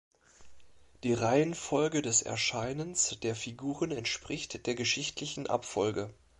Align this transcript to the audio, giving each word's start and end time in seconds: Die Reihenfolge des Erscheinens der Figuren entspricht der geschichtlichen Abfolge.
Die 1.03 1.13
Reihenfolge 1.13 2.01
des 2.01 2.23
Erscheinens 2.23 3.19
der 3.21 3.35
Figuren 3.35 3.91
entspricht 3.91 4.65
der 4.65 4.73
geschichtlichen 4.73 5.45
Abfolge. 5.45 6.11